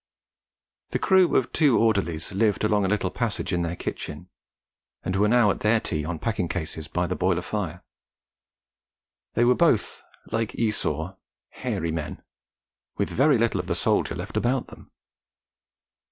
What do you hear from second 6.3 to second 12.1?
cases by the boiler fire. They were both like Esau hairy